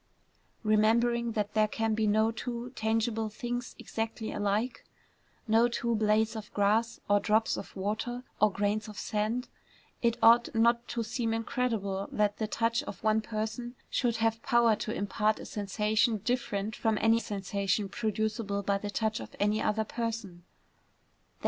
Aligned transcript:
Remembering 0.63 1.33
that 1.33 1.53
there 1.53 1.67
can 1.67 1.93
be 1.93 2.07
no 2.07 2.31
two 2.31 2.71
tangible 2.71 3.29
things 3.29 3.75
exactly 3.77 4.31
alike, 4.31 4.83
no 5.47 5.67
two 5.67 5.93
blades 5.93 6.35
of 6.35 6.51
grass, 6.55 6.99
or 7.07 7.19
drops 7.19 7.55
of 7.55 7.75
water, 7.75 8.23
or 8.39 8.51
grains 8.51 8.87
of 8.87 8.97
sand, 8.97 9.47
it 10.01 10.17
ought 10.23 10.55
not 10.55 10.87
to 10.87 11.03
seem 11.03 11.35
incredible 11.35 12.09
that 12.11 12.39
the 12.39 12.47
touch 12.47 12.81
of 12.81 13.03
one 13.03 13.21
person 13.21 13.75
should 13.91 14.17
have 14.17 14.41
power 14.41 14.75
to 14.75 14.91
impart 14.91 15.39
a 15.39 15.45
sensation 15.45 16.17
different 16.17 16.75
from 16.75 16.97
any 16.99 17.19
sensation 17.19 17.87
producible 17.87 18.63
by 18.63 18.79
the 18.79 18.89
touch 18.89 19.19
of 19.19 19.35
any 19.39 19.61
other 19.61 19.83
person. 19.83 20.43